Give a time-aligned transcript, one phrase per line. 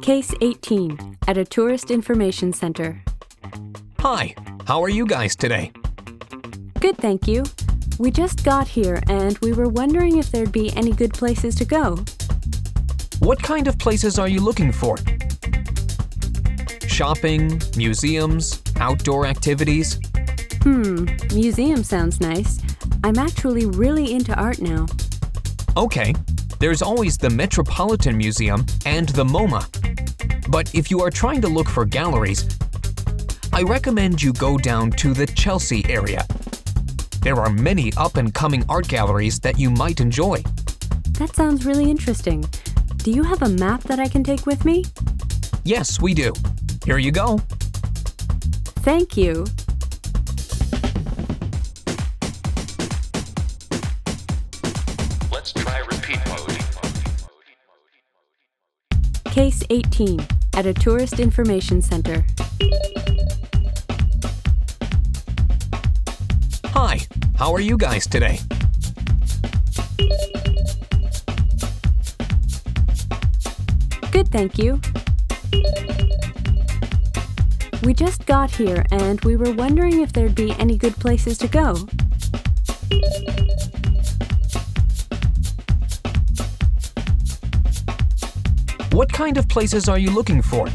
[0.00, 3.02] Case 18 at a tourist information center.
[3.98, 4.32] Hi,
[4.64, 5.72] how are you guys today?
[6.78, 7.42] Good, thank you.
[7.98, 11.64] We just got here and we were wondering if there'd be any good places to
[11.64, 11.96] go.
[13.18, 14.98] What kind of places are you looking for?
[16.86, 19.98] Shopping, museums, outdoor activities?
[20.62, 22.60] Hmm, museum sounds nice.
[23.02, 24.86] I'm actually really into art now.
[25.76, 26.14] Okay,
[26.58, 29.66] there's always the Metropolitan Museum and the MoMA.
[30.50, 32.58] But if you are trying to look for galleries,
[33.52, 36.26] I recommend you go down to the Chelsea area.
[37.20, 40.42] There are many up and coming art galleries that you might enjoy.
[41.18, 42.44] That sounds really interesting.
[42.96, 44.84] Do you have a map that I can take with me?
[45.64, 46.32] Yes, we do.
[46.84, 47.38] Here you go.
[48.82, 49.44] Thank you.
[59.24, 60.20] Case 18
[60.54, 62.24] at a tourist information center.
[66.66, 67.00] Hi,
[67.36, 68.38] how are you guys today?
[74.10, 74.80] Good, thank you.
[77.82, 81.48] We just got here and we were wondering if there'd be any good places to
[81.48, 81.74] go.
[88.92, 90.68] What kind of places are you looking for?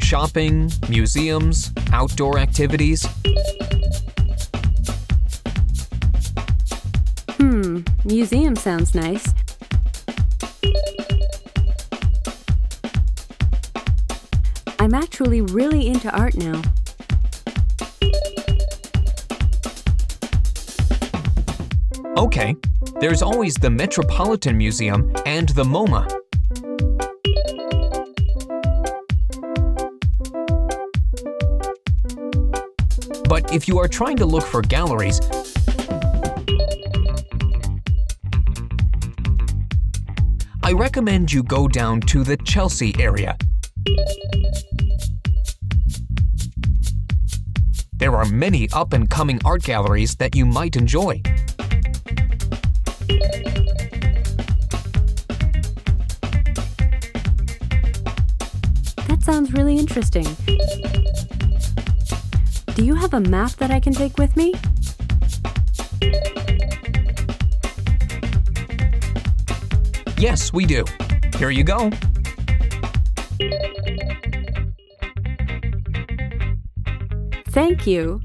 [0.00, 3.06] Shopping, museums, outdoor activities?
[7.36, 9.34] Hmm, museum sounds nice.
[14.78, 16.62] I'm actually really into art now.
[22.16, 22.54] Okay,
[23.00, 26.08] there's always the Metropolitan Museum and the MoMA.
[33.28, 35.20] But if you are trying to look for galleries,
[40.62, 43.36] I recommend you go down to the Chelsea area.
[47.96, 51.20] There are many up and coming art galleries that you might enjoy.
[59.08, 60.26] That sounds really interesting.
[62.74, 64.54] Do you have a map that I can take with me?
[70.18, 70.84] Yes, we do.
[71.38, 71.90] Here you go.
[77.48, 78.20] Thank you.